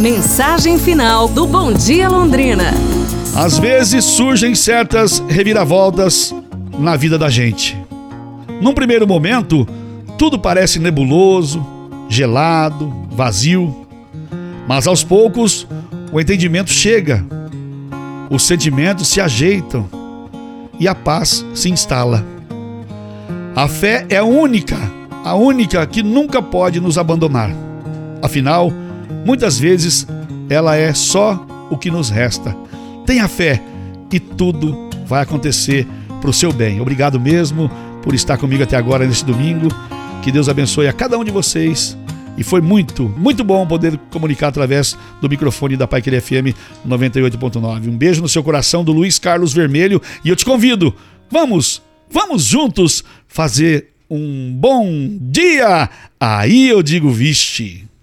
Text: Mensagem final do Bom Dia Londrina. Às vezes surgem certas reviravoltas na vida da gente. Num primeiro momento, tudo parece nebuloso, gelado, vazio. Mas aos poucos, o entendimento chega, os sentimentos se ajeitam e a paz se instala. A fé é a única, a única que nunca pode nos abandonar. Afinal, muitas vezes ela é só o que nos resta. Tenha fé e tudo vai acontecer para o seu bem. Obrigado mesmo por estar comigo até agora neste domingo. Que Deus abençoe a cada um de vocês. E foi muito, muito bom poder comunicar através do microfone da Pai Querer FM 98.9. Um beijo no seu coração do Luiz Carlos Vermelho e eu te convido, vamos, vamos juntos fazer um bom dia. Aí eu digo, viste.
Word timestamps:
Mensagem 0.00 0.76
final 0.76 1.28
do 1.28 1.46
Bom 1.46 1.72
Dia 1.72 2.08
Londrina. 2.08 2.72
Às 3.36 3.58
vezes 3.58 4.04
surgem 4.04 4.52
certas 4.52 5.20
reviravoltas 5.28 6.34
na 6.76 6.96
vida 6.96 7.16
da 7.16 7.30
gente. 7.30 7.80
Num 8.60 8.74
primeiro 8.74 9.06
momento, 9.06 9.66
tudo 10.18 10.36
parece 10.36 10.80
nebuloso, 10.80 11.64
gelado, 12.08 12.92
vazio. 13.12 13.86
Mas 14.66 14.88
aos 14.88 15.04
poucos, 15.04 15.64
o 16.10 16.20
entendimento 16.20 16.70
chega, 16.70 17.24
os 18.28 18.42
sentimentos 18.42 19.06
se 19.06 19.20
ajeitam 19.20 19.88
e 20.80 20.88
a 20.88 20.94
paz 20.94 21.46
se 21.54 21.70
instala. 21.70 22.24
A 23.54 23.68
fé 23.68 24.04
é 24.08 24.16
a 24.16 24.24
única, 24.24 24.76
a 25.24 25.36
única 25.36 25.86
que 25.86 26.02
nunca 26.02 26.42
pode 26.42 26.80
nos 26.80 26.98
abandonar. 26.98 27.50
Afinal, 28.20 28.72
muitas 29.24 29.58
vezes 29.58 30.06
ela 30.48 30.76
é 30.76 30.92
só 30.94 31.46
o 31.70 31.76
que 31.76 31.90
nos 31.90 32.10
resta. 32.10 32.56
Tenha 33.06 33.28
fé 33.28 33.62
e 34.12 34.20
tudo 34.20 34.90
vai 35.06 35.22
acontecer 35.22 35.86
para 36.20 36.30
o 36.30 36.32
seu 36.32 36.52
bem. 36.52 36.80
Obrigado 36.80 37.20
mesmo 37.20 37.70
por 38.02 38.14
estar 38.14 38.38
comigo 38.38 38.62
até 38.62 38.76
agora 38.76 39.06
neste 39.06 39.24
domingo. 39.24 39.68
Que 40.22 40.32
Deus 40.32 40.48
abençoe 40.48 40.88
a 40.88 40.92
cada 40.92 41.18
um 41.18 41.24
de 41.24 41.30
vocês. 41.30 41.96
E 42.36 42.42
foi 42.42 42.60
muito, 42.60 43.08
muito 43.16 43.44
bom 43.44 43.66
poder 43.66 43.98
comunicar 44.10 44.48
através 44.48 44.96
do 45.20 45.28
microfone 45.28 45.76
da 45.76 45.86
Pai 45.86 46.02
Querer 46.02 46.20
FM 46.20 46.56
98.9. 46.86 47.88
Um 47.88 47.96
beijo 47.96 48.22
no 48.22 48.28
seu 48.28 48.42
coração 48.42 48.82
do 48.82 48.92
Luiz 48.92 49.18
Carlos 49.18 49.52
Vermelho 49.52 50.00
e 50.24 50.28
eu 50.28 50.36
te 50.36 50.44
convido, 50.44 50.94
vamos, 51.30 51.80
vamos 52.10 52.44
juntos 52.44 53.04
fazer 53.28 53.90
um 54.10 54.52
bom 54.58 55.16
dia. 55.20 55.88
Aí 56.18 56.68
eu 56.68 56.82
digo, 56.82 57.10
viste. 57.10 57.86